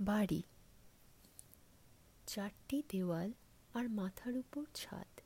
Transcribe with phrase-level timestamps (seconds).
[0.00, 0.42] বাড়ি।
[2.26, 3.32] চারটি দেওয়াল
[3.74, 5.20] আর মাথার উপর ছাদ।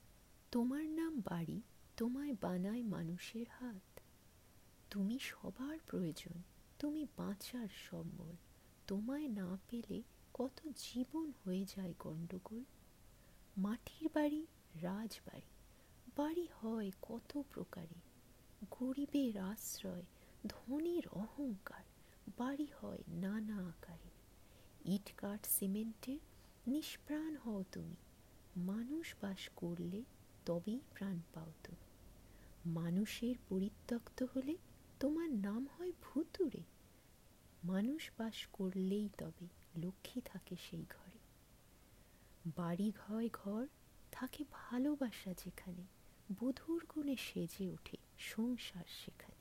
[0.50, 1.62] তোমার নাম বাড়ি,
[1.96, 4.00] তোমায় বানায় মানুষের হাত।
[4.90, 6.42] তুমি সবার প্রয়োজন,
[6.78, 8.32] তুমি বাঁচার সম্বল।
[8.86, 10.02] তোমায় না পেলে
[10.34, 12.64] কত জীবন হয়ে যায় গণ্ডগোল
[13.56, 14.46] মাটির বাড়ি,
[14.82, 15.46] রাজবাড়ি।
[16.16, 18.00] বাড়ি হয় কত প্রকারে।
[18.70, 20.02] গরিবের আশ্রয়,
[20.46, 21.84] ধনীর অহংকার।
[22.38, 24.13] বাড়ি হয় নানা আকারে।
[24.84, 26.18] ইট কাঠ সিমেন্টের
[26.66, 27.96] নিষ্প্রাণ হও তুমি।
[28.56, 30.04] মানুষ বাস করলে
[30.46, 31.84] তবেই প্রাণ পাও তুমি।
[32.70, 34.56] মানুষের পরিত্যক্ত হলে
[35.00, 36.62] তোমার নাম হয় ভুতুরে
[37.64, 39.48] মানুষ বাস করলেই তবে
[39.80, 41.18] লক্ষ্মী থাকে সেই ঘরে।
[42.56, 43.66] বাড়ি ঘয় ঘর
[44.12, 45.82] থাকে ভালোবাসা যেখানে,
[46.40, 49.34] বধুর গুণে সেজে ওঠে সংসার সেখানে।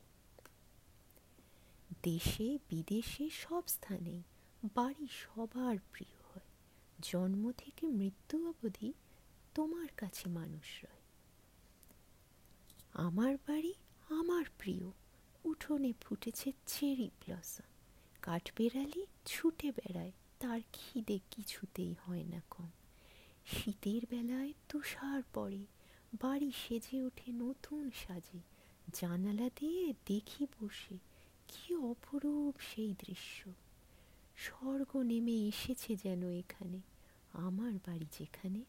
[2.04, 4.24] দেশে বিদেশে সব স্থানেই
[4.76, 6.48] বাড়ি সবার প্রিয় হয়।
[7.02, 8.94] জন্ম থেকে মৃত্যু অবধি
[9.54, 11.02] তোমার কাছে মানুষ রয়।
[12.94, 13.74] আমার বাড়ি
[14.10, 14.92] আমার প্রিয়।
[15.44, 17.64] উঠোনে ফুটেছে চেরি ব্লসম।
[18.22, 22.70] কাঠবেড়ালি ছুটে বেড়ায়, তার খিদে কিছুতেই হয় না কম।
[23.46, 25.66] শীতের বেলায় তুষার পড়ে,
[26.22, 28.40] বাড়ি সেজে ওঠে নতুন সাজে।
[28.94, 30.98] জানালা দিয়ে দেখি বসে,
[31.48, 33.52] কি অপরূপ সেই দৃশ্য।
[34.38, 36.80] স্বর্গ নেমে এসেছে যেন এখানে
[37.34, 38.62] আমার বাড়ি যেখানে।